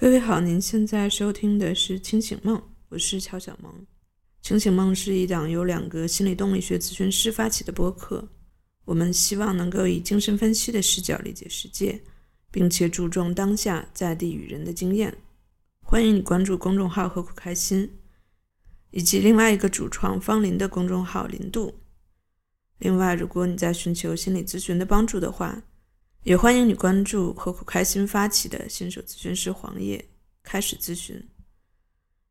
[0.00, 2.56] 各位好，您现在收听的是《清醒梦》，
[2.88, 3.70] 我是乔小萌。
[4.40, 8.26] 《清醒梦》是一档由两个心理动力学咨询师发起的播客，
[8.86, 12.00] 我们希望能够以精神分析的视角理解世界，
[12.50, 15.14] 并且注重当下在地与人的经验。
[15.82, 17.98] 欢迎你关注公众号“何苦开心”，
[18.92, 21.74] 以及另外一个主创方林的公众号“林度”。
[22.80, 25.62] 另外，如果你在寻求心理咨询的帮助的话，
[26.22, 30.04] 也欢迎你关注何苦开心发起的新手咨询师黄叶，
[30.42, 31.26] 开始咨询。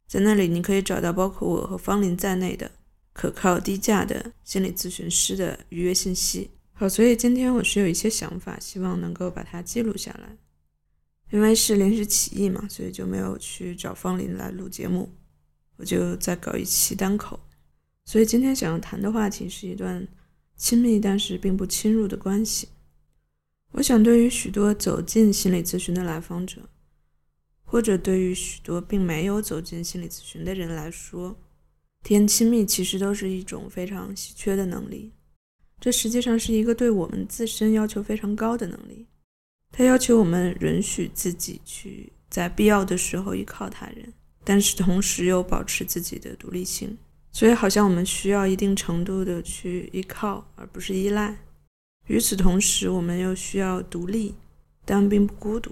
[0.07, 2.70] 在那里，你可以找到包括我和方林在内的
[3.13, 6.52] 可靠低价的心理咨询师的预约信息。
[6.73, 10.38] 好，所以今天我是有一些想法，希望能够把它记录下来。
[11.31, 15.11] 因为是临时起意嘛，所以就没有去找方林来录节目，
[15.77, 17.39] 我就再搞一期单口。
[18.05, 20.08] 所以今天想要谈的话题是一段
[20.55, 22.69] 亲密但是并不侵入的关系。
[23.73, 26.62] 我想，对于许多走进心理咨询的来访者，
[27.64, 31.39] 或者对于许多并没有走进心理咨询的人来说，
[32.03, 35.11] 体验亲密其实都是一种非常稀缺的能力。
[35.80, 39.06] 这实际上是一个对我们自身要求非常高的能力，
[39.72, 44.11] 它要求我们允许自己去在必要的时候依靠他人，
[44.44, 46.98] 但是同时又保持自己的独立性。
[47.31, 51.38] 所以，好像我们需要一定程度的去依靠，而不是依赖。
[52.09, 54.33] 与此同时，我们又需要独立，
[54.83, 55.71] 但并不孤独。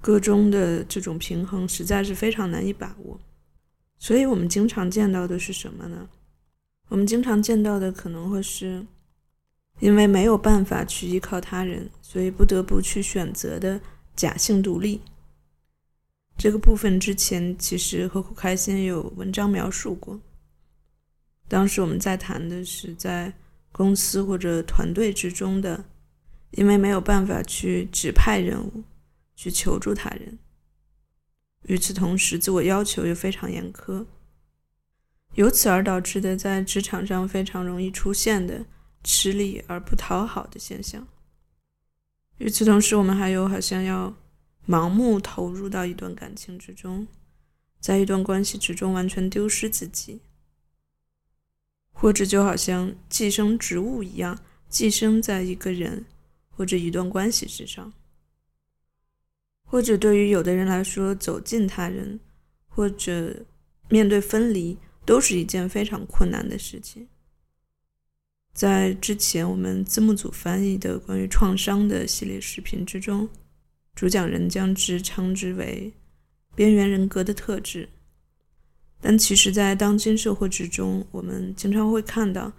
[0.00, 3.18] 个中的这种平衡实在是非常难以把握。
[3.98, 6.08] 所以，我们经常见到的是什么呢？
[6.90, 8.86] 我们经常见到的可能会是，
[9.80, 13.80] 因为没有办法去依靠他人，所以不得不去选择的
[14.14, 15.00] 假性独立。
[16.38, 20.20] 这个部分之前其实何苦开心有文章描述过。
[21.48, 23.32] 当时我们在谈的是在。
[23.76, 25.84] 公司或者团队之中的，
[26.52, 28.84] 因为没有办法去指派任务，
[29.34, 30.38] 去求助他人。
[31.62, 34.06] 与此同时，自我要求又非常严苛，
[35.34, 38.64] 由此而导致的在职场上非常容易出现的
[39.02, 41.08] 吃力而不讨好的现象。
[42.38, 44.14] 与此同时，我们还有好像要
[44.68, 47.08] 盲目投入到一段感情之中，
[47.80, 50.20] 在一段关系之中完全丢失自己。
[52.04, 54.38] 或者就好像寄生植物一样，
[54.68, 56.04] 寄生在一个人
[56.50, 57.90] 或者一段关系之上；
[59.62, 62.20] 或者对于有的人来说，走进他人
[62.68, 63.34] 或者
[63.88, 64.76] 面对分离，
[65.06, 67.08] 都是一件非常困难的事情。
[68.52, 73.26] 在之前我们字幕组翻译的关于创伤的系列视频之中，
[73.94, 75.90] 主讲人将之称之为
[76.54, 77.88] “边缘人格的特质”。
[79.06, 82.50] 但其实，在当今社会之中，我们经常会看到，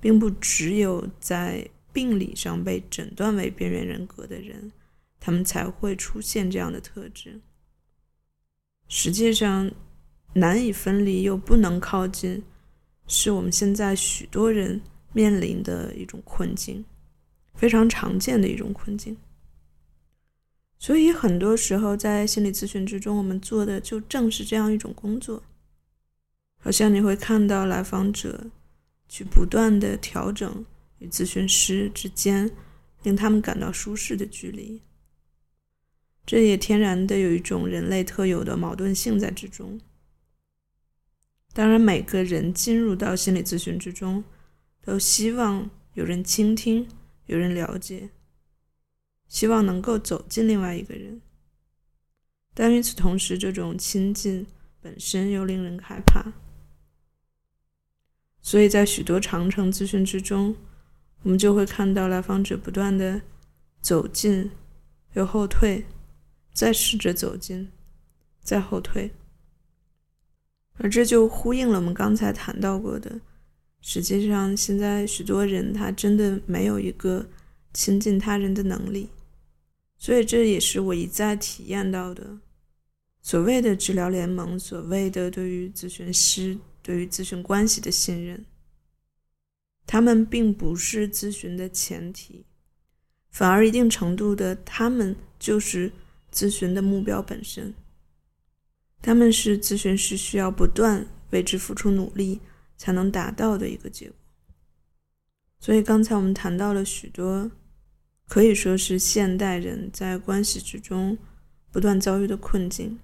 [0.00, 4.72] 并不只有在病理上被诊断为边缘人格的人，
[5.20, 7.40] 他们才会出现这样的特质。
[8.88, 9.70] 实际上，
[10.32, 12.42] 难以分离又不能靠近，
[13.06, 14.80] 是我们现在许多人
[15.12, 16.84] 面临的一种困境，
[17.54, 19.16] 非常常见的一种困境。
[20.80, 25.40] 所以，很多时候在心理咨询之中，我们做的就正是这样一种工作。
[26.64, 28.46] 好像你会看到来访者
[29.08, 30.64] 去不断的调整
[31.00, 32.48] 与咨询师之间
[33.02, 34.80] 令他们感到舒适的距离，
[36.24, 39.80] 这也天然的有一种人类特有的矛盾性在之中。
[41.52, 44.22] 当然，每个人进入到心理咨询之中，
[44.80, 46.88] 都希望有人倾听，
[47.26, 48.10] 有人了解，
[49.26, 51.20] 希望能够走进另外一个人。
[52.54, 54.46] 但与此同时，这种亲近
[54.80, 56.32] 本身又令人害怕。
[58.44, 60.56] 所以在许多长程咨询之中，
[61.22, 63.22] 我们就会看到来访者不断的
[63.80, 64.50] 走近，
[65.14, 65.86] 又后退，
[66.52, 67.70] 再试着走近，
[68.42, 69.12] 再后退，
[70.74, 73.20] 而这就呼应了我们刚才谈到过的，
[73.80, 77.24] 实际上现在许多人他真的没有一个
[77.72, 79.08] 亲近他人的能力，
[79.96, 82.38] 所以这也是我一再体验到的，
[83.22, 86.58] 所谓的治疗联盟，所谓的对于咨询师。
[86.82, 88.44] 对于咨询关系的信任，
[89.86, 92.44] 他们并不是咨询的前提，
[93.30, 95.92] 反而一定程度的，他们就是
[96.32, 97.72] 咨询的目标本身。
[99.00, 102.40] 他们是咨询师需要不断为之付出努力
[102.76, 104.16] 才能达到的一个结果。
[105.60, 107.50] 所以刚才我们谈到了许多，
[108.28, 111.16] 可以说是现代人在关系之中
[111.70, 112.98] 不断遭遇的困境。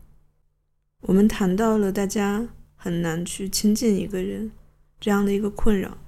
[1.03, 2.49] 我们谈到了大家。
[2.81, 4.53] 很难去亲近一个人，
[5.01, 5.99] 这样的一个困扰。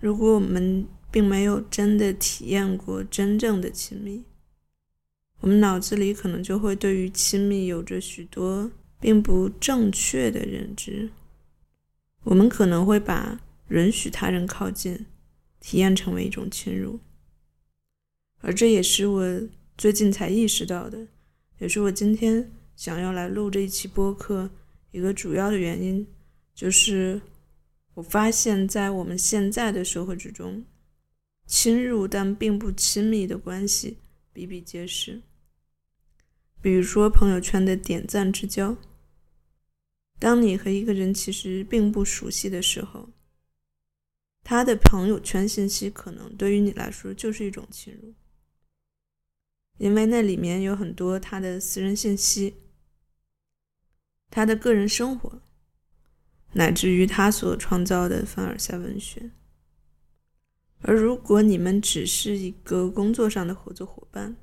[0.00, 4.24] 如果我们并没有真的体验过真正的亲密，
[5.40, 11.10] 我们脑子里可能就会对于亲密有着许多并不正确的认知。
[12.22, 13.38] 我们可能会把
[13.68, 15.04] 允许他人靠近
[15.60, 16.98] 体验成为一种侵入，
[18.40, 19.42] 而这也是我
[19.76, 21.06] 最近才意识到的，
[21.58, 24.50] 也是我今天想要来录这一期播客
[24.94, 26.06] 一个主要的原因，
[26.54, 27.20] 就是
[27.94, 30.64] 我发现，在我们现在的社会之中，
[31.48, 33.98] 侵入但并不亲密的关系
[34.32, 35.20] 比比皆是。
[36.62, 38.76] 比如说朋友圈的点赞之交。
[40.20, 43.10] 当你和一个人其实并不熟悉的时候，
[44.44, 48.14] 他的朋友圈信息可能对于你来说就是一种侵入，
[49.76, 52.54] 因为那里面有很多他的私人信息、
[54.34, 55.40] 他的个人生活，
[56.54, 59.30] 乃至于他所创造的凡尔赛文学。
[60.80, 64.34] 而如果你们只是一个工作上的合作伙伴，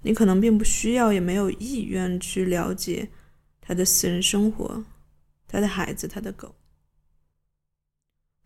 [0.00, 3.10] 你可能并不需要，也没有意愿去了解。
[3.60, 4.82] 他的私人生活，
[5.46, 6.54] 他的孩子，他的狗。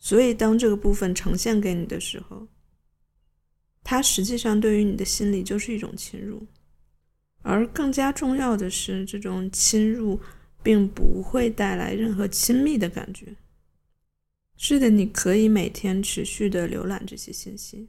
[0.00, 2.48] 所以，当这个部分呈现给你的时候，
[3.84, 6.44] 它实际上对于你的心理就是一种侵入。
[7.42, 10.20] 而更加重要的是，这种侵入
[10.62, 13.34] 并不会带来任何亲密的感觉。
[14.56, 17.88] 是的，你可以每天持续的浏览这些信息。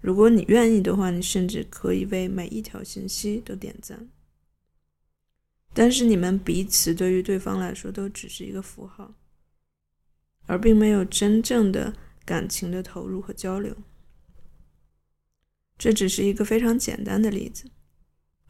[0.00, 4.08] 如果你愿意的话，你甚至可以为每一条信息都点赞。
[5.74, 9.14] 但是你们彼此对于对方来说都只是一个符号，
[10.46, 11.94] 而并没有真正的
[12.24, 13.76] 感情的投入和交流。
[15.76, 17.70] 这只是一个非常简单的例子。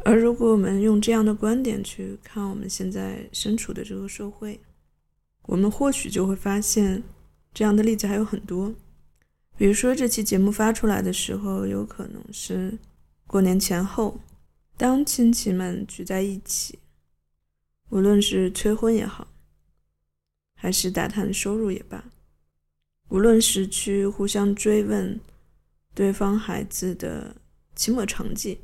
[0.05, 4.61] 而如果我们用这样的观点去看我们现在身处的这个社会，
[5.43, 7.03] 我们或许就会发现
[7.53, 8.75] 这样的例子还有很多。
[9.57, 12.79] 比如说，这期节目发出来的时候，有可能是
[13.27, 14.19] 过年前后，
[14.79, 16.79] 当亲戚们聚在一起。
[17.91, 19.29] 无论是催婚也好，
[20.55, 22.05] 还是打探收入也罢，
[23.09, 25.21] 无论是去互相追问
[25.93, 27.37] 对方孩子的
[27.75, 28.61] 期末成绩，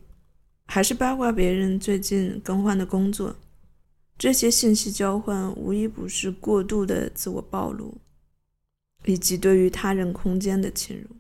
[0.67, 3.37] 还是八卦别人最近更换的工作，
[4.19, 7.97] 这些信息交换无一不是过度的自我暴露，
[9.05, 11.17] 以及对于他人空间的侵入。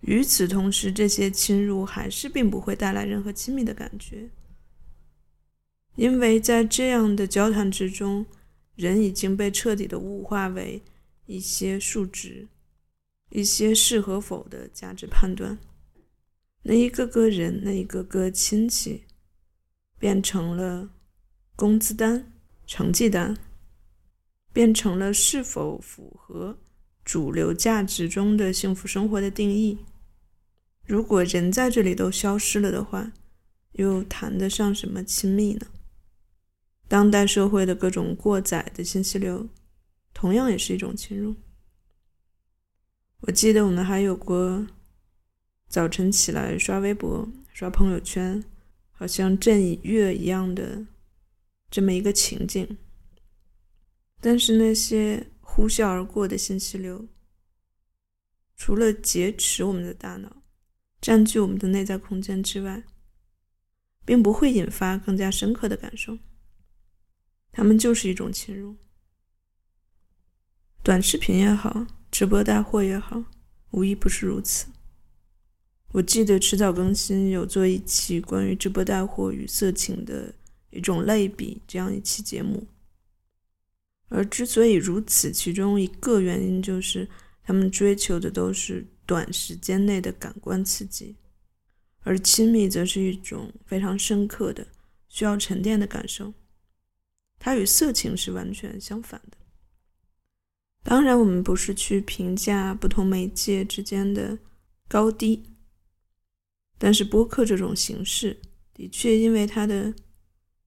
[0.00, 4.28] 与此同时，这些侵入还是并不会带来任何亲密的感觉。
[5.96, 8.26] 因为在这样的交谈之中，
[8.74, 10.82] 人已经被彻底的物化为
[11.26, 12.48] 一些数值，
[13.30, 15.58] 一些是和否的价值判断。
[16.64, 19.04] 那一个个人，那一个个亲戚，
[19.98, 20.90] 变成了
[21.54, 22.32] 工资单、
[22.66, 23.36] 成绩单，
[24.52, 26.58] 变成了是否符合
[27.04, 29.78] 主流价值中的幸福生活的定义。
[30.86, 33.12] 如果人在这里都消失了的话，
[33.72, 35.66] 又谈得上什么亲密呢？
[36.88, 39.48] 当代社会的各种过载的信息流，
[40.14, 41.34] 同样也是一种侵入。
[43.20, 44.66] 我记得我们还有过
[45.74, 48.44] 早晨起来刷微博、刷朋友圈，
[48.92, 50.86] 好像朕已阅一样的
[51.68, 52.78] 这么一个情景。
[54.20, 57.08] 但是那些呼啸而过的信息流，
[58.56, 60.44] 除了劫持我们的大脑、
[61.00, 62.84] 占据我们的内在空间之外，
[64.04, 66.20] 并不会引发更加深刻的感受。
[67.50, 68.76] 他们就是一种侵入，
[70.84, 73.24] 短视频也好，直播带货也好，
[73.72, 74.66] 无一不是如此。
[75.94, 80.34] 我记得迟早更新有做一期关于直播带货与色情的
[80.70, 82.66] 一种类比这样一期节目，
[84.08, 87.08] 而之所以如此，其中一个原因就是
[87.44, 91.14] 他们追求的都是短时间内的感官刺激，
[92.00, 94.66] 而亲密则是一种非常深刻的、
[95.08, 96.34] 需要沉淀的感受。
[97.38, 99.36] 它与色情是完全相反的。
[100.82, 104.36] 当然，我们不是去评价不同媒介之间的
[104.88, 105.44] 高低，
[106.78, 108.40] 但是播客这种形式
[108.74, 109.94] 的确因为它的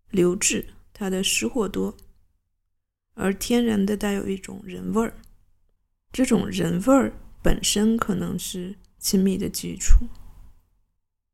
[0.10, 1.96] 流质、它的失货多，
[3.14, 5.20] 而天然的带有一种人味儿。
[6.12, 10.08] 这种人味儿本身可能是亲密的基础。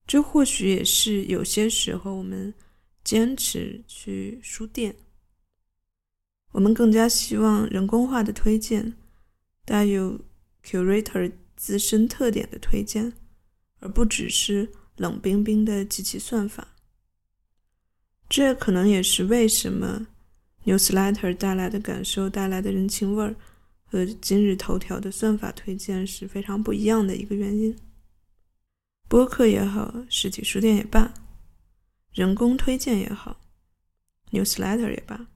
[0.06, 2.54] 这或许也是有些时候我们
[3.04, 4.96] 坚持去书店。
[6.52, 8.94] 我们更加希望人工化的推荐，
[9.66, 10.20] 带有
[10.64, 13.14] curator 自身特点的推荐，
[13.84, 16.70] 而不只是冷冰冰的机器算法。
[18.30, 20.08] 这可能也是为什么
[20.64, 23.36] newsletter 带来的感受、带来的人情味儿
[23.84, 27.78] 和今日头条的算法推荐是非常不一样的一个原因。
[29.10, 31.14] 播客也好，实体书店也罢，
[32.14, 33.42] 人工推荐也好
[34.32, 35.28] ，newsletter 也罢，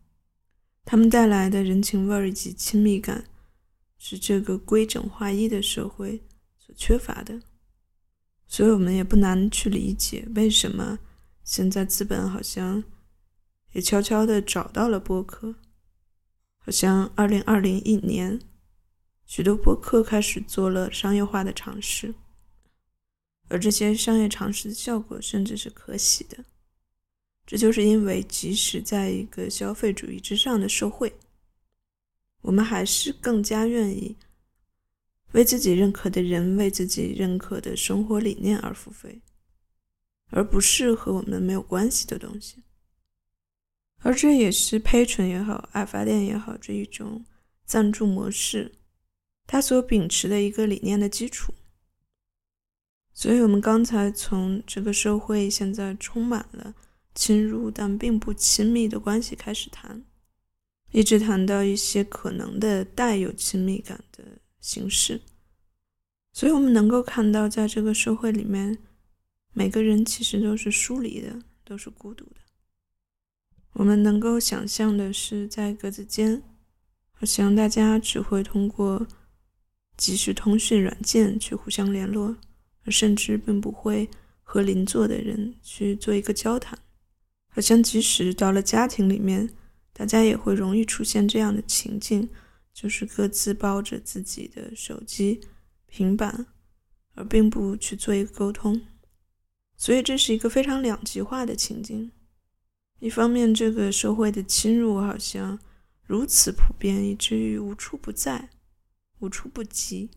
[0.86, 3.26] 他们带来的人情味儿以及亲密感，
[4.00, 6.24] 是这个规整划一的社会
[6.58, 7.42] 所缺乏的。
[8.48, 11.00] 所以，我们也不难去理解，为什么
[11.44, 12.84] 现在资本好像
[13.74, 15.56] 也悄悄的找到了播客，
[16.58, 18.40] 好像二零二零一年，
[19.26, 22.16] 许多播客开始做了商业化的尝试。
[23.50, 26.44] 而这些商业尝试的效果甚至是可喜的，
[27.46, 31.14] 这就是因为即使在一个消费主义之上的社会，
[32.42, 34.16] 我们还是更加愿意
[35.34, 39.22] 为自己认可的人、为自己认可的生活理念而付费，
[40.30, 42.64] 而不是和我们没有关系的东西。
[44.00, 47.26] 而这也是 Patreon 也好、爱发电也好这一种
[47.66, 48.74] 赞助模式，
[49.46, 51.54] 它所秉持的一个理念的基础。
[53.14, 56.76] 所以，我们刚才从这个社会现在充满了
[57.16, 60.06] 侵入但并不亲密的关系开始谈，
[60.92, 65.22] 一直谈到一些可能的带有亲密感的形式。
[66.34, 68.78] 所以，我们能够看到，在这个社会里面，
[69.54, 72.38] 每个人其实都是疏离的，都是孤独的。
[73.74, 76.44] 我们能够想象的是，在格子间，
[77.12, 79.08] 好像大家只会通过
[79.96, 82.36] 即时通讯软件去互相联络。
[82.86, 84.10] 而甚至并不会
[84.44, 86.80] 和邻座的人去做一个交谈，
[87.50, 89.50] 好像即使到了家庭里面，
[89.92, 92.30] 大家也会容易出现这样的情境，
[92.80, 95.42] 就是各自抱着自己的手机、
[95.88, 96.46] 平板，
[97.16, 98.80] 而并不去做一个沟通。
[99.76, 102.12] 所以这是一个非常两极化的情境。
[103.00, 105.58] 一方面，这个社会的侵入好像
[106.04, 108.52] 如此普遍，以至于无处不在、
[109.22, 110.12] 无处不及。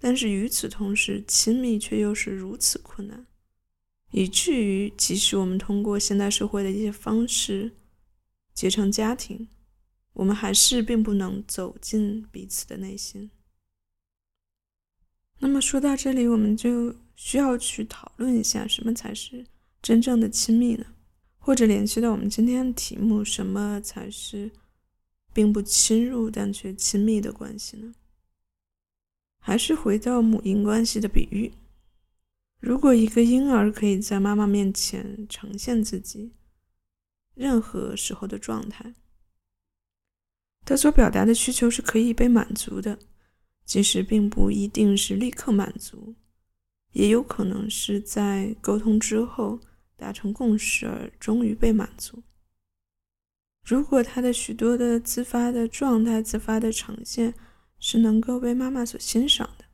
[0.00, 3.28] 但是与此同时，亲密却又是如此困难，
[4.10, 7.76] 以至于即使我们通过现代社会的一些方式
[8.52, 9.46] 结成家庭，
[10.18, 13.30] 我们还是并不能走进彼此的内心。
[15.38, 19.46] 那么说到这里，我们就需要去讨论一下，什么才是
[19.80, 20.84] 真正的亲密呢？
[21.38, 24.50] 或者联系到我们今天的题目，什么才是
[25.32, 27.94] 并不侵入但却亲密的关系呢？
[29.38, 31.52] 还是回到母婴关系的比喻，
[32.58, 36.32] 如果一个婴儿可以在妈妈面前呈现自己
[37.34, 38.92] 任何时候的状态，
[40.68, 42.98] 他所表达的需求是可以被满足的，
[43.64, 46.14] 即使并不一定是立刻满足，
[46.92, 49.58] 也有可能是在沟通之后
[49.96, 52.22] 达成共识而终于被满足。
[53.64, 57.32] 如果他的许多的自发的状态、自发的呈现，
[57.78, 59.64] 是能够被妈妈所欣赏的。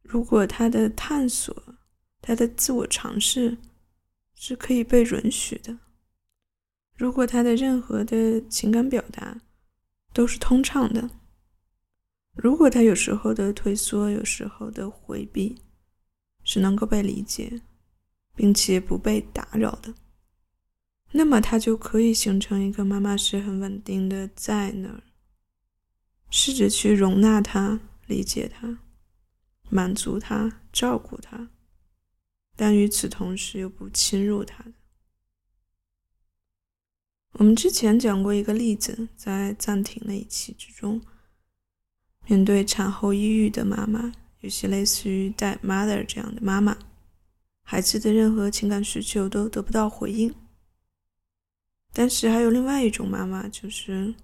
[0.00, 1.54] 如果他的探索、
[2.22, 3.58] 他的自我尝试
[4.34, 5.76] 是可以被允许的；
[6.96, 9.42] 如果他的任何的情感表达
[10.12, 11.08] 都是通畅的；
[12.34, 15.62] 如果他有时候的退缩、有时候的回避
[16.44, 17.60] 是能够被理解，
[18.34, 19.94] 并且不被打扰的，
[21.12, 25.02] 那么他就可以形成一个妈妈是很稳定的在那儿。
[26.30, 28.80] 试着去容纳他、理解他、
[29.70, 31.48] 满足他、照顾他，
[32.54, 34.72] 但与此同时又不侵入他的。
[37.32, 41.00] 我们之前讲过一个例子，在暂停那一期之中，
[42.26, 46.76] 面对产后抑郁的妈妈，有些类似于带 mother 这样的妈妈，
[47.62, 50.34] 孩子的任何情感需求都得不到回应。
[51.92, 54.14] 但是还有另外一种妈妈，就是。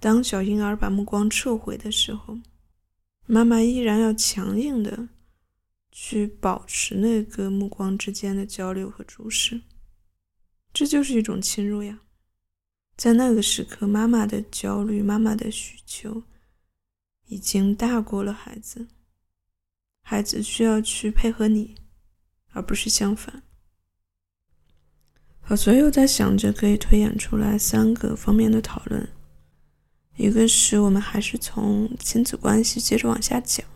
[0.00, 2.38] 当小婴儿把目光撤回的时候，
[3.24, 5.08] 妈妈依然要强硬的
[5.90, 9.62] 去保持那个目光之间的交流和注视，
[10.74, 12.00] 这就是一种侵入呀。
[12.96, 16.22] 在那个时刻，妈妈的焦虑、妈妈的需求
[17.26, 18.86] 已经大过了孩子，
[20.02, 21.74] 孩子需要去配合你，
[22.52, 23.42] 而不是相反。
[25.40, 29.06] 好，所以我在想着可以推演出来三个方面的讨论。
[30.16, 33.66] 一个是我们还是从亲子关系接着往下讲，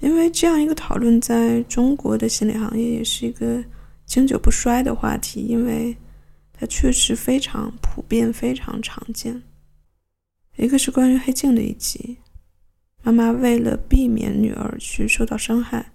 [0.00, 3.64] 因为这样一个讨论在中国的心理行业也是一个
[4.04, 5.96] 经久不衰的话题，因为
[6.58, 9.42] 它确实非常普遍、非常常见。
[10.56, 12.18] 一个是关于黑镜的一集，
[13.04, 15.92] 妈妈为了避免女儿去受到伤害，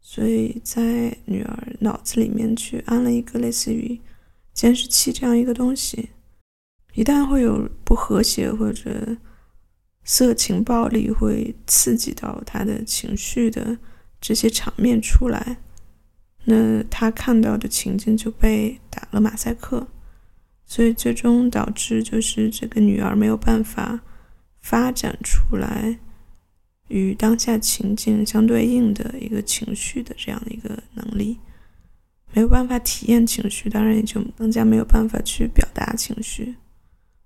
[0.00, 4.00] 所以在女儿脑子里面去安了一个类似于
[4.54, 6.08] 监视器这样一个东西。
[6.94, 9.18] 一旦会有不和谐或者
[10.04, 13.76] 色情暴力会刺激到他的情绪的
[14.20, 15.58] 这些场面出来，
[16.44, 19.86] 那他看到的情境就被打了马赛克，
[20.66, 24.00] 所以最终导致就是这个女儿没有办法
[24.60, 25.98] 发展出来
[26.88, 31.38] 与当下情境相对应的一个情绪的这样的一个能力，
[32.32, 36.56] 没有办法体验情绪，当然也就更加没有办法去表达情绪，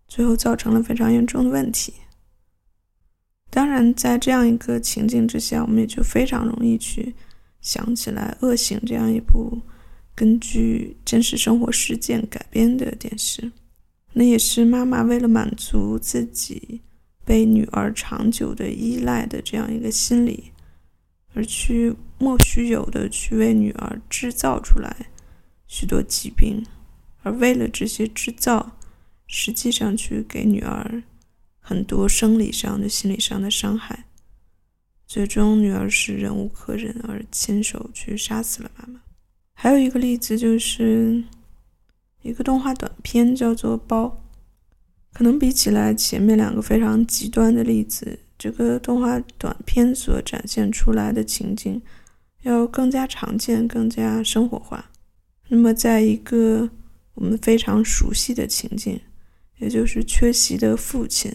[0.07, 1.95] 最后造成了非常严重的问题。
[3.51, 7.15] 当然，在这样一个情境之下，我们也就非常容易去
[7.61, 9.63] 想起来《恶行》这样一部
[10.15, 13.53] 根据真实生活事件改编的电视。
[14.15, 16.81] 那也是妈妈为了满足自己
[17.25, 20.53] 被女儿长久的依赖的这样一个心理，
[21.35, 25.09] 而去莫须有的去为女儿制造出来
[25.67, 26.65] 许多疾病，
[27.23, 28.79] 而为了这些制造，
[29.27, 31.03] 实际上去给女儿。
[31.61, 34.07] 很多生理上的、心理上的伤害，
[35.09, 39.01] 最终女儿是忍无可忍而亲手去杀死了妈妈。
[39.55, 41.25] 还有一个例子就是
[42.21, 44.05] 一个动画短片，叫做《包》。
[45.15, 51.81] 可能比起来前面两个非常极端的例子，这个动画短片所展现出来的情景
[52.43, 54.91] 要更加常见、更加生活化。
[55.49, 56.69] 那么，在一个
[57.15, 59.01] 我们非常熟悉的情境，
[59.57, 61.35] 也就是缺席的父亲。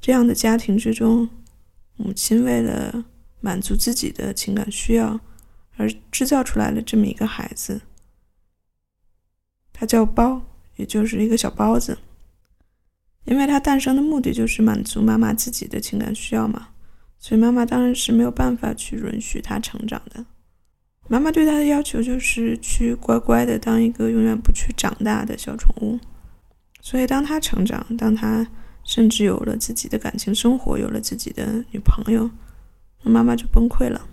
[0.00, 1.30] 这样的家庭之中，
[1.96, 3.04] 母亲为了
[3.40, 5.20] 满足自己的情感需要，
[5.76, 7.80] 而制造出来了这么一个孩子，
[9.72, 10.42] 他叫包，
[10.76, 11.98] 也就是一个小包子。
[13.24, 16.68] 因为他诞生的目的就是满足妈妈自己的情感需要嘛，
[17.18, 20.26] 所以妈妈当然是没有办法去允许他成长的。
[21.08, 25.98] 妈妈对他的要求就是去乖乖的当一个永远不去长大的小宠物。
[26.80, 28.46] 所以当他成长，当他
[28.84, 32.30] 甚至有了自己的感情生活，有了自己的女朋友，
[33.02, 34.08] 那妈妈就崩溃了。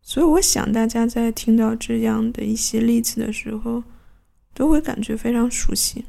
[0.00, 3.84] 所以，我想大家在听到这样的一些例子的时候，
[4.54, 6.06] 都会感觉非常熟悉。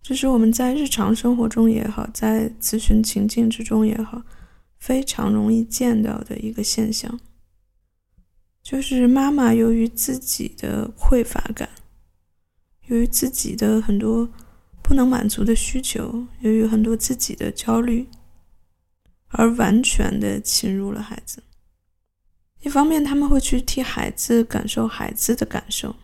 [0.00, 4.22] 这是我们在日常生活中也好，在咨询情境之中也好，
[4.78, 7.18] 非常容易见到的一个现象，
[8.62, 11.68] 就是妈妈由于自己的匮乏感，
[12.88, 14.30] 由于自己的很多。
[14.84, 18.06] 不能满足的需求，由于很多自己的焦虑，
[19.28, 21.42] 而完全的侵入了孩子。
[22.60, 25.96] 一方面，他们会去替孩子感受孩子的感受，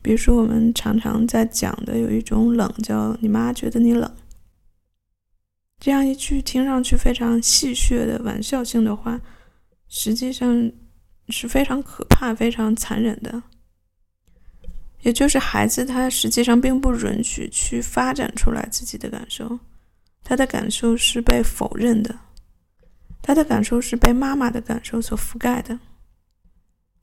[0.00, 4.10] 比如说我们常常在讲的有一种冷，叫“你妈觉得你冷”，
[5.78, 9.20] 这样一句听上去非常戏谑的玩笑性的话，
[9.88, 10.72] 实际上
[11.28, 13.42] 是非常可怕、非常残忍的。
[15.06, 19.56] 也就是孩子，他实际上并不允许去发展出来自己的感受，
[20.24, 22.12] 他的感受是被否认的，
[23.22, 25.78] 他的感受是被妈妈的感受所覆盖的，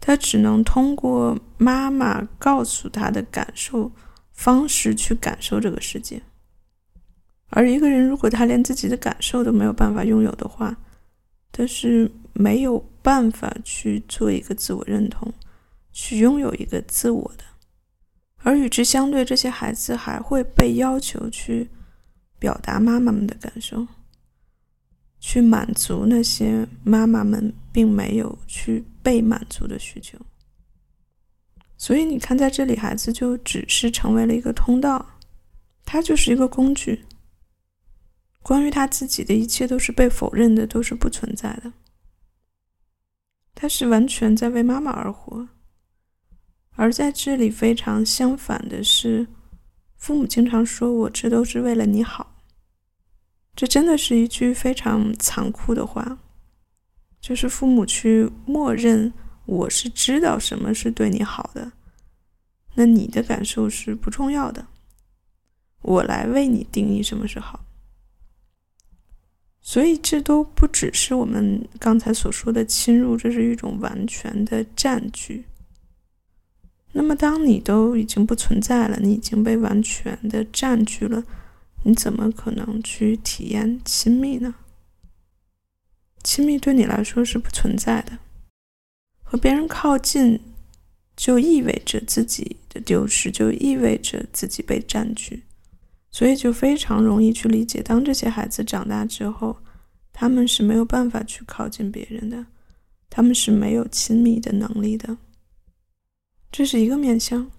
[0.02, 3.90] 他只能通过妈妈告诉他的感受
[4.34, 6.22] 方式去感受这个世界。
[7.52, 10.76] 而一个人如果他连自己的感受都没有办法拥有的话，
[11.54, 15.32] 他是没有办法去做一个自我认同，
[15.94, 17.46] 去拥有一个自我的。
[18.44, 21.70] 而与之相对，这些孩子还会被要求去
[22.38, 23.88] 表达妈妈们的感受，
[25.20, 30.18] 去满足那些妈妈们并没有去被满足的需求。
[31.78, 35.06] 所以你看，在这里，孩子就只是成为了一个通道，
[35.86, 37.06] 他就是一个工具。
[38.42, 41.72] 关于他自己的一切都是被否认的，都是不存在的。
[43.56, 45.48] 他是完全在为妈妈而活。
[46.76, 49.28] 而在这里，非常相反的是，
[49.96, 52.36] 父母经常说我这都是为了你好。
[53.56, 56.18] 这真的是一句非常残酷的话，
[57.22, 59.14] 就是父母去默认
[59.46, 61.72] 我是知道什么是对你好的，
[62.74, 64.66] 那你的感受是不重要的，
[65.84, 67.64] 我来为你定义什么是好。
[69.62, 75.46] 所以这都不只是我们刚才所说的侵入，这是一种完全的占据。
[76.96, 81.24] 那么，当你都已经不存在了，你已经被完全的占据了，
[81.84, 84.54] 你怎么可能去体验亲密呢？
[86.24, 88.20] 亲密对你来说是不存在的，
[89.24, 90.40] 和别人靠近
[91.18, 95.44] 就意味着自己的丢失，就意味着自己被占据，
[96.12, 99.58] 所以就非常容易去理解，当这些孩子长大之后，
[100.14, 102.46] 他们是没有办法去靠近别人的，
[103.10, 105.18] 他们是没有亲密的能力的。
[106.54, 107.50] 这是一个面相，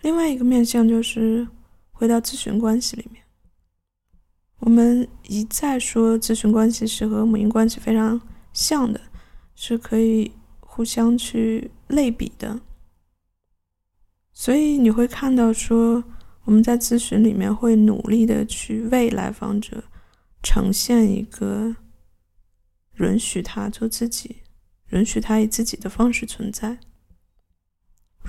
[0.00, 1.46] 另外一个面相就是
[1.90, 3.22] 回到咨询关系里面，
[4.60, 8.18] 我们一再说咨询关系是和母婴关系非常
[8.54, 8.98] 像的，
[9.54, 12.58] 是可以互相去类比的。
[14.32, 16.02] 所以你会看到说，
[16.44, 19.84] 我们在咨询里面会努力的去为来访者
[20.42, 21.76] 呈现一个
[22.94, 24.36] 允许他做自己，
[24.92, 26.78] 允许他以自己的方式存在，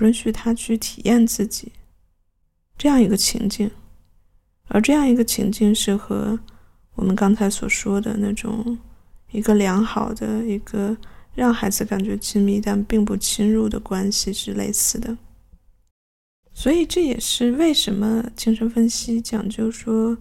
[0.00, 1.72] 允许他去体验自己
[2.76, 3.70] 这样一个情境。
[4.68, 6.38] 而这样一个情境是和
[6.94, 8.78] 我们刚才所说的那种
[9.32, 10.96] 一个良好的一个
[11.34, 15.18] 让孩子感觉亲密但并不侵入的关系是类似的，
[16.52, 20.16] 所以这也是为什么精神分析讲究说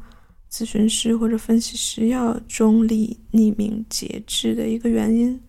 [0.52, 5.40] 咨询师或者分析师要中立、匿名、节制的一个原因。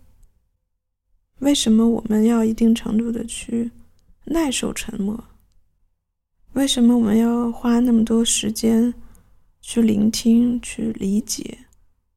[1.38, 3.71] 为什么我们要一定程度的去
[4.24, 5.24] 耐受沉默？
[6.52, 8.92] 为什么我们要花那么多时间
[9.61, 11.66] 去聆听、去理解，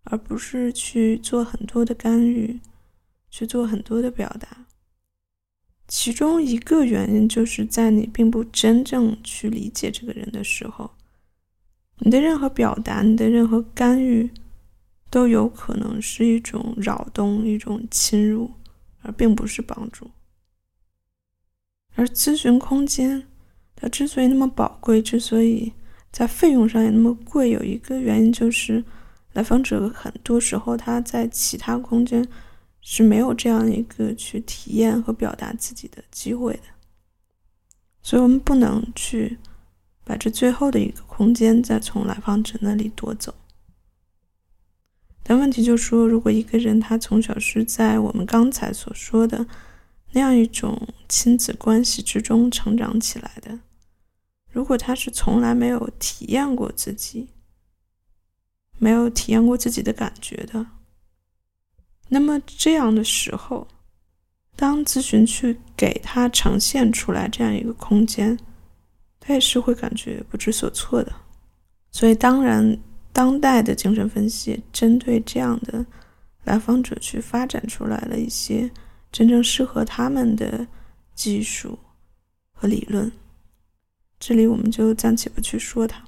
[0.03, 2.59] 而不是去做很多的干预、
[3.29, 4.65] 去做很多的表达？
[5.87, 10.91] 其中一个原因就是在你并不真正去理解这个人的时候，
[11.99, 14.31] 你的任何表达、你的任何干预，
[15.11, 18.51] 都有可能是一种扰动、一种侵入，
[19.01, 20.09] 而并不是帮助。
[21.95, 23.27] 而咨询空间。
[23.75, 25.73] 它之所以那么宝贵，之所以
[26.12, 28.84] 在费用上也那么贵，有一个原因就是，
[29.34, 32.25] 来访者很多时候他在其他空间
[32.79, 36.63] 是没有这样一个去体验和表达自己的机会的，
[38.01, 39.38] 所以我们不能去
[40.06, 43.34] 把这最后的一个空间再从来访者那里夺走。
[45.23, 49.45] 但问题就说，如果一个人他从小是在我们刚才所说的
[50.13, 53.60] 那样一种亲子关系之中成长起来的。
[54.49, 57.28] 如果他是从来没有体验过自己，
[58.78, 60.65] 没有体验过自己的感觉的，
[62.10, 63.67] 那么这样的时候，
[64.56, 68.38] 当咨询去给他呈现出来这样一个空间，
[69.19, 71.12] 他也是会感觉不知所措的。
[71.91, 72.78] 所以，当然，
[73.12, 75.86] 当代的精神分析针对这样的
[76.43, 78.69] 来访者去发展出来了一些
[79.13, 80.67] 真正适合他们的
[81.15, 81.80] 技术
[82.52, 83.10] 和理论。
[84.19, 86.04] 这里我们就暂且不去说它。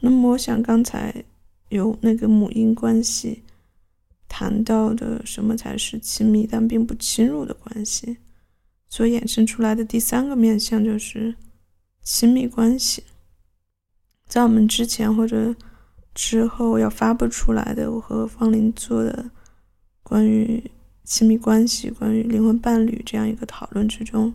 [0.00, 1.24] 那么，我想刚才
[1.70, 3.42] 有那个母婴关系
[4.28, 8.18] 谈到的什么才是亲密但并不侵入的关系，
[8.88, 11.34] 所衍生出来的第三个面向就是
[12.02, 13.02] 亲密关系。
[14.26, 15.56] 在我们之前或者
[16.14, 19.30] 之后要发布出来的，我和方林做的
[20.02, 20.70] 关于
[21.08, 24.34] 亲密关系、关于灵魂伴侣这样一个讨论之中，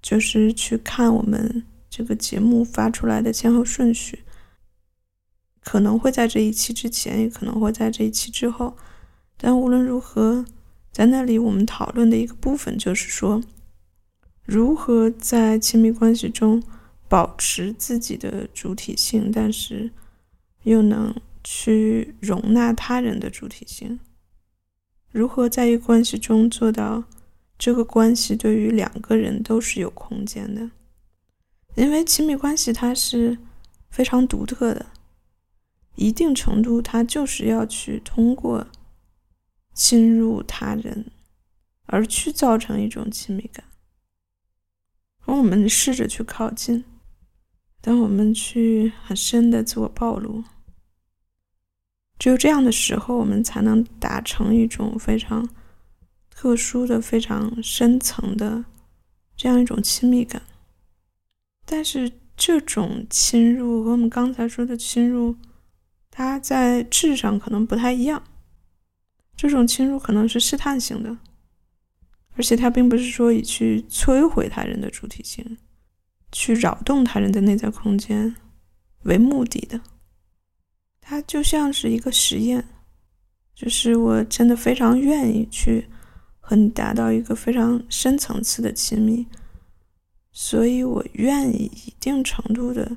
[0.00, 1.64] 就是去看我们。
[1.90, 4.24] 这个节目发出来的前后顺序，
[5.60, 8.76] 可能会在这一期之前，也可能会在这一期之后。
[9.36, 10.44] 但无论如何，
[10.90, 13.40] 在那里我们讨论的一个部分就是说，
[14.44, 16.60] 如何在亲密关系中
[17.08, 19.92] 保持自己的主体性，但是
[20.64, 24.00] 又能去容纳他人的主体性。
[25.14, 27.04] 如何在一个关系中做到
[27.56, 30.68] 这个关系对于两个人都是有空间的？
[31.76, 33.38] 因为亲密关系它是
[33.90, 34.86] 非常独特的，
[35.94, 38.66] 一定程度它就是要去通过
[39.72, 41.06] 侵入他人
[41.86, 43.64] 而去造成一种亲密感。
[45.24, 46.84] 当我们试着去靠近，
[47.80, 50.42] 当我们去很深的自我暴露，
[52.24, 55.46] 只有这样的时候，我们才能达成一种非常
[56.30, 58.64] 特殊的、非常深层的
[59.36, 60.40] 这样一种亲密感。
[61.66, 65.36] 但是这种侵入和我们刚才说的侵入，
[66.10, 68.22] 它在质上可能不太一样。
[69.36, 71.18] 这种侵入可能是试探性的，
[72.36, 75.58] 而且它并不是说以去摧毁他人的主体性、
[76.32, 78.34] 去扰动他人的内在空间
[79.02, 79.78] 为目的的。
[81.06, 82.64] 它就像是一个实验，
[83.54, 85.86] 就是我真的非常愿意去
[86.40, 89.26] 和你达到一个非常深层次的亲密。
[90.32, 92.96] 所以，我愿意一定程度的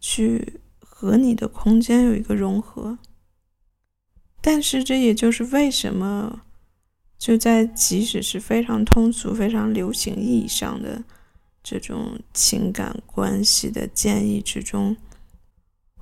[0.00, 2.98] 去和你的空间有一个融合。
[4.40, 6.40] 但是，这也就是为什么，
[7.18, 11.04] 就在即使是非常通俗、非常流行意义上的
[11.62, 14.96] 这种情感关系的建议之中，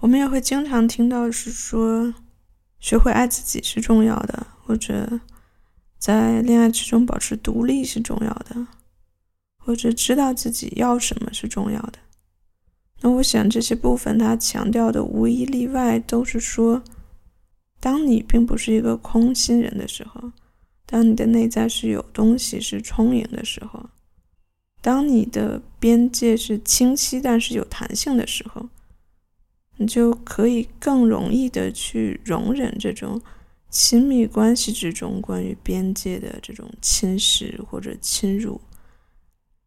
[0.02, 2.12] 我们也会经常听到是说，
[2.80, 5.20] 学会爱自己是重要的，或者
[5.96, 8.66] 在恋爱之中保持独立是重要的。
[9.64, 12.00] 或者知道自己要什么是重要的，
[13.00, 16.82] 那我想这些部分它强调的无一例外都是说，
[17.78, 20.32] 当你并不是一个空心人的时候，
[20.84, 23.88] 当你的内在是有东西是充盈的时候，
[24.80, 28.68] 当你的边界是清晰但是有弹性的时候，
[29.76, 33.20] 你就可以更容易的去容忍这种
[33.70, 38.60] 亲密关系之中关于边界的这种侵蚀或者侵入。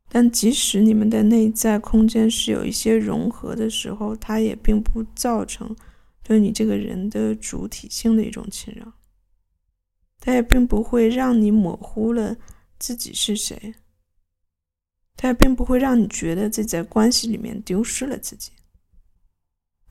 [0.07, 5.75] 但即使你们的内在空间是有一些融合的时候，它也并不造成
[6.23, 8.93] 对你这个人的主体性的一种侵扰，
[10.21, 12.37] 它也并不会让你模糊了
[12.79, 13.73] 自己是谁，
[15.17, 18.51] 它也并不会让你觉得自己在关系里面丢失了自己，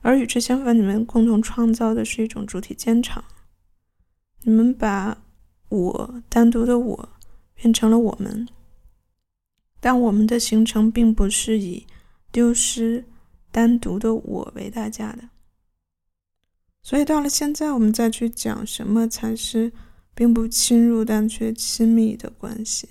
[0.05, 3.23] 而与之相反，你们共同创造的是一种主体坚场，
[4.43, 5.23] 你们把
[5.69, 7.09] 我单独的我
[7.55, 8.47] 变成了我们。
[9.79, 11.87] 但我们的形成并不是以
[12.31, 13.05] 丢失
[13.51, 15.29] 单独的我为代价的，
[16.83, 19.71] 所以到了现在，我们再去讲什么才是
[20.13, 22.89] 并不侵入但却亲密的关系，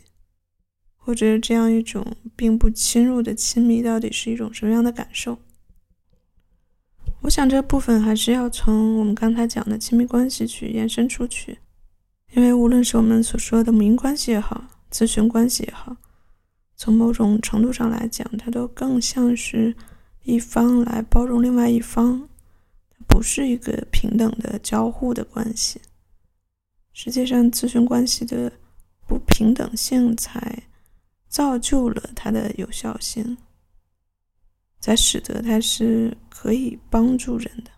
[0.97, 5.39] 或者这样一种并不侵入的亲密，到底是一种什么样的感受？
[7.25, 11.59] 我想这部分还是要从我们刚才讲的亲密关系去延伸出去，
[12.35, 15.97] 因为无论是我们所说的母婴关系也好，咨询关系也好。
[16.77, 19.75] 从某种程度上来讲，它都更像是
[20.25, 22.29] 一方来包容另外一方，
[23.09, 25.81] 不是一个平等的交互的关系。
[26.93, 28.53] 实际上，咨询关系的
[29.09, 30.63] 不平等性才
[31.27, 33.39] 造就了它的有效性，
[34.85, 37.71] 才使得它是可以帮助人的。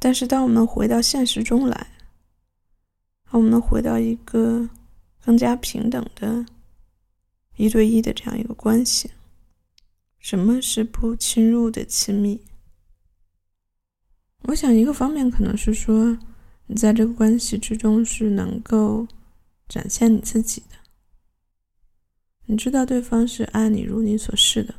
[0.00, 1.86] 但是，当我们回到现实中来，
[3.30, 4.68] 当我们回到一个
[5.24, 6.44] 更加平等的。
[7.56, 9.12] 一对一的这样一个关系，
[10.18, 12.40] 什么是不侵入的亲密？
[14.48, 16.18] 我想一个方面可能是说，
[16.66, 19.06] 你在这个关系之中是能够
[19.68, 20.76] 展现你自己的，
[22.46, 24.74] 你知道对方是爱你如你所示的，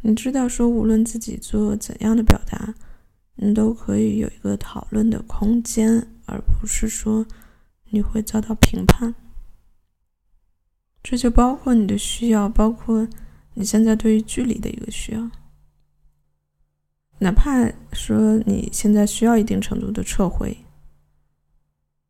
[0.00, 2.74] 你知道说无论自己做怎样的表达，
[3.34, 7.26] 你都可以有一个讨论的空间，而不是说
[7.90, 9.14] 你会遭到评判。
[11.02, 13.08] 这就包括你的需要，包括
[13.54, 15.30] 你现在对于距离的一个需要。
[17.20, 20.56] 哪怕说你现在需要一定程度的撤回，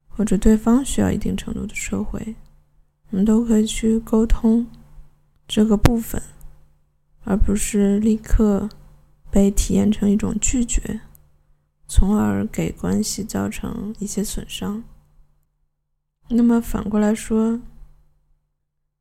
[0.07, 2.37] 或者对方需要一定程度的撤回，
[3.11, 4.67] 我们都可以去沟通
[5.47, 6.21] 这个部分，
[7.25, 8.69] 而不是立刻
[9.31, 11.01] 被体验成一种拒绝，
[11.87, 14.83] 从而给关系造成一些损伤。
[16.29, 17.61] 那么反过来说。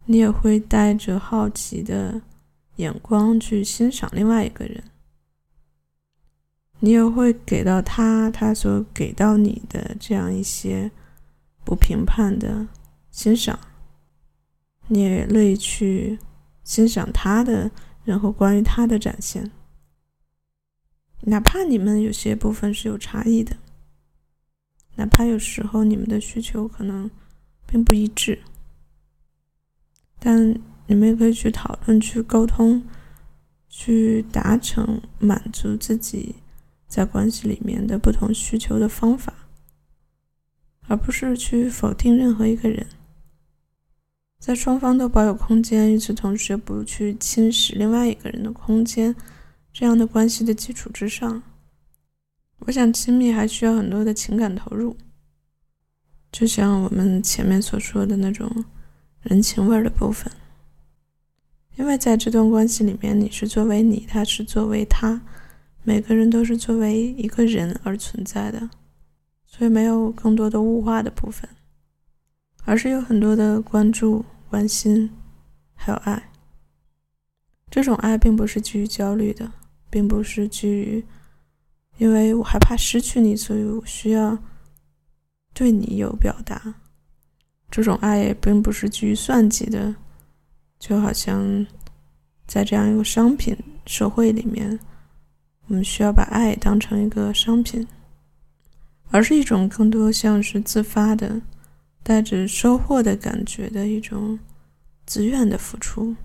[0.10, 2.22] 你也会带着好奇的
[2.78, 4.82] 眼光去欣赏另外一个人，
[6.80, 10.90] 你也会给到他他所给到你的这样一些
[11.66, 12.66] 不评判的
[13.12, 13.60] 欣赏，
[14.88, 16.18] 你也乐意去
[16.64, 17.70] 欣赏他的
[18.08, 19.52] 然后关于他的展现，
[21.24, 23.58] 哪怕你们有些部分是有差异的，
[24.96, 27.12] 哪怕有时候你们的需求可能
[27.66, 28.40] 并不一致。
[30.20, 32.82] 但你们也可以去讨论、去沟通、
[33.68, 36.36] 去达成满足自己
[36.88, 39.34] 在关系里面的不同需求的方法，
[40.88, 42.88] 而不是去否定任何一个人。
[44.40, 49.16] 在双方都保有空间，与此同时不去侵蚀另外一个人的空间，
[49.72, 51.44] 这样的关系的基础之上，
[52.60, 54.96] 我想亲密还需要很多的情感投入，
[56.32, 58.66] 就像我们前面所说的那种。
[59.24, 60.32] 人情味的部分，
[61.76, 65.20] 因为在这段关系里面，你是作为你，他是作为他，
[65.84, 68.70] 每个人都是作为一个人而存在的，
[69.46, 71.50] 所以没有更多的物化的部分，
[72.68, 75.10] 而是有很多的关注、关心，
[75.74, 76.22] 还有爱。
[77.72, 79.50] 这种爱并不是基于焦虑的，
[79.90, 81.02] 并不是基于
[81.98, 84.38] 因为我害怕失去你，所以我需要
[85.54, 86.76] 对你有表达。
[87.72, 89.96] 这种爱也并不是基于算计的，
[90.78, 91.66] 就好像
[92.48, 94.78] 在这样一个商品社会里面，
[95.68, 97.88] 我们需要把爱当成一个商品，
[99.10, 101.42] 而是一种更多像是自发的、
[102.08, 104.40] 带着收获的感觉的一种
[105.06, 106.16] 自愿的付出。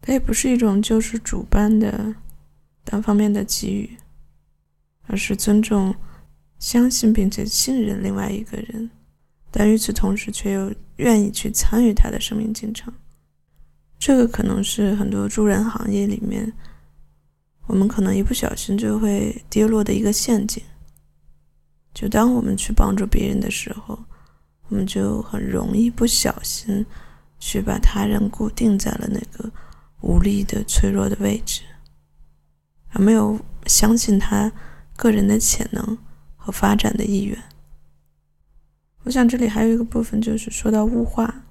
[0.00, 2.12] 它也不是一种救世主般的
[2.82, 3.96] 单方面的给予，
[5.06, 5.94] 而是尊重、
[6.58, 8.90] 相信并且信任另外一个人。
[9.52, 12.92] 但与此同时，却又愿意去参与他的生命进程。
[14.00, 16.52] 这个可能是很多助人行业里面，
[17.68, 20.60] 我们可能一不小心就会跌落的一个陷阱。
[21.94, 23.96] 就当我们去帮助别人的时候，
[24.72, 26.86] 我们就很容易不小心
[27.38, 29.50] 去把他人固定在了那个
[30.00, 31.60] 无力的、脆弱的位置，
[32.88, 34.50] 而没有相信他
[34.96, 35.98] 个人的潜能
[36.36, 37.38] 和发展的意愿。
[39.02, 41.44] 我想这里还有一个部分，就是说到物化。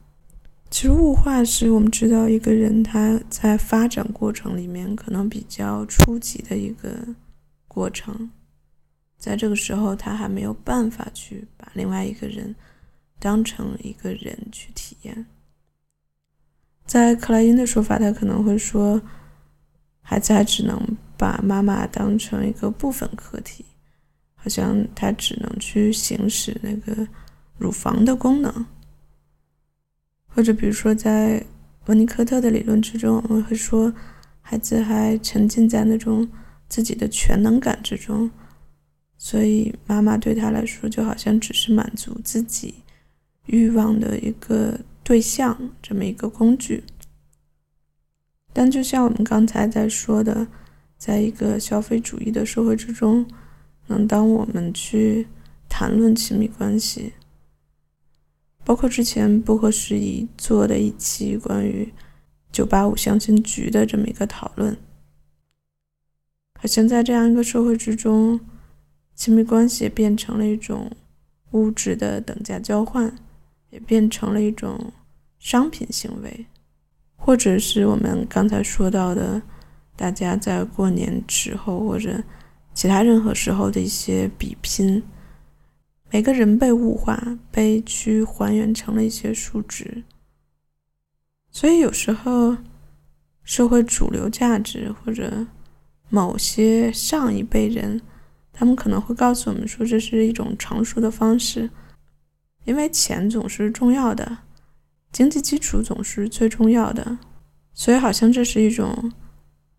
[0.72, 6.90] 其实物化是我们知道一个人他在发展过程里面可能比较初级的一个
[7.68, 8.32] 过程。
[9.20, 12.56] 在这个时候，他还没有办法去把另外一个人
[13.22, 15.28] 当成一个人去体验。
[16.86, 19.00] 在克莱因的说法，他可能会说，
[20.02, 23.64] 孩子还只能把妈妈当成一个部分客体，
[24.34, 27.08] 好像他只能去行使那个
[27.58, 28.66] 乳房的功能。
[30.28, 31.46] 或者比如说，在
[31.86, 33.94] 温尼科特的理论之中，我们会说，
[34.42, 36.28] 孩子还沉浸在那种
[36.68, 38.30] 自己的全能感之中。
[39.18, 42.74] 所以，妈妈对他来说就好像只是满足自己
[43.48, 46.84] 欲望的一个对象，这么一个工具。
[48.54, 50.48] 但就像我们刚才在说的，
[50.98, 53.26] 在一个消费主义的社会之中，
[53.88, 55.28] 能当我们去
[55.68, 57.14] 谈论亲密关系，
[58.64, 61.92] 包括之前不合时宜做的一期关于
[62.52, 64.78] “九八五相亲局”的这么一个讨论，
[66.60, 68.40] 好像在这样一个社会之中。
[69.14, 70.90] 亲密关系变成了一种
[71.52, 73.16] 物质的等价交换，
[73.72, 74.94] 也变成了一种
[75.40, 76.46] 商品行为，
[77.16, 79.42] 或者是我们刚才说到的，
[79.96, 82.24] 大家在过年时候或者
[82.74, 85.02] 其他任何时候的一些比拼，
[86.12, 90.04] 每个人被物化，被去还原成了一些数值。
[91.50, 92.56] 所以有时候，
[93.44, 95.48] 社会主流价值或者
[96.10, 98.02] 某些上一辈人。
[98.54, 101.68] 他们可能会告诉我们说，这是一种成熟的方式，
[102.64, 104.38] 因为钱总是重要的，
[105.12, 107.18] 经济基础总是最重要的，
[107.74, 109.12] 所以好像这是一种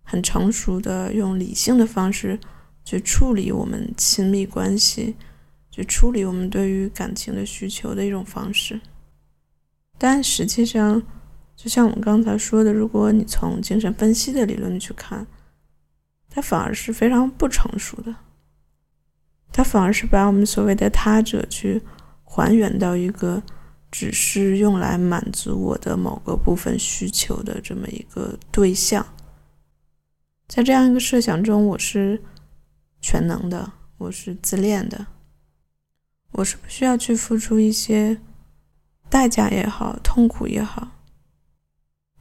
[0.02, 2.38] 很成熟的用理性的方式
[2.84, 5.14] 去处理我们亲密关系，
[5.70, 8.80] 去处理我们对于感情的需求的一种方式。
[9.96, 11.00] 但实际上，
[11.54, 15.24] 就像我们刚才说的，如果你从精神分析的理论去看，
[16.28, 18.12] 它反而是非常不成熟的。
[19.52, 21.80] 它反而是把我们所谓的他者去
[22.34, 23.42] 还原到一个
[23.90, 29.06] 只是用来满足我的某个部分需求的这么一个对象，
[30.48, 32.22] 在这样一个设想中，我是
[33.02, 35.06] 全能的，我是自恋的，
[36.30, 38.18] 我是不需要去付出一些
[39.10, 40.88] 代价也好，痛苦也好，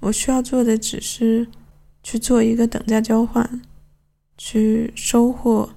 [0.02, 1.48] 我需要做的只是
[2.04, 3.62] 去做一个等价交换，
[4.38, 5.70] 去收获。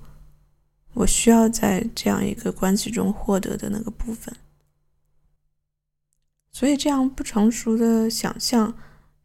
[0.95, 4.35] 我需要在这样一个关系中获得的那个部分，
[6.51, 8.75] 所以这样不成熟的想象，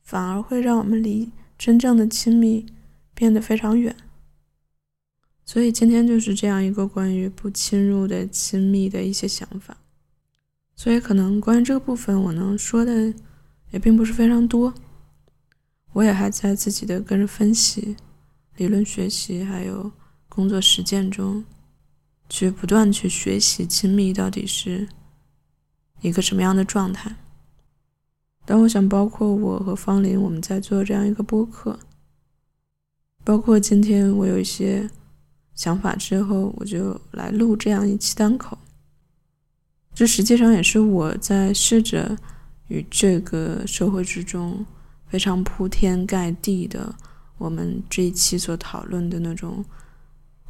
[0.01, 2.65] 反而会让我们离真正的亲密
[3.13, 3.95] 变得非常远。
[5.45, 9.77] 所以今天就是这样一个关于不侵入的亲密的一些想法。
[10.75, 13.13] 所以可能关于这个部分，我能说的
[13.71, 14.73] 也并不是非常多。
[15.93, 17.97] 我也还在自己的个人分析、
[18.55, 19.91] 理论学习还有
[20.27, 21.43] 工作实践中。
[22.30, 24.88] 去不断去学习亲密到底是
[26.02, 27.13] 一个什么样的状态。
[28.46, 31.78] 但我想，包括我和方林，我们在做这样一个播客，
[33.24, 34.89] 包括今天我有一些
[35.54, 38.58] 想法之后，我就来录这样一期单口。
[39.94, 42.18] 这实际上也是我在试着
[42.70, 44.65] 与这个社会之中
[45.08, 46.96] 非常铺天盖地的
[47.38, 49.65] 我们这一期所讨论的那种。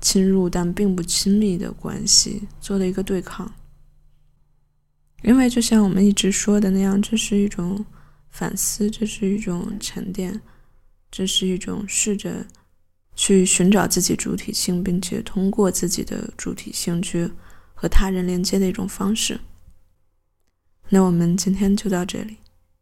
[0.01, 3.51] 侵入但并不亲密的关系做的一个对抗，
[5.23, 7.85] 因为就像我们一直说的那样，这是一种
[8.29, 10.41] 反思，这是一种沉淀，
[11.12, 12.45] 这是一种试着
[13.15, 17.29] 去寻找自己主体性，并且通过自己的主体性去
[17.73, 19.39] 和他人连接的一种方式。
[20.89, 22.37] 那我们今天就到这里。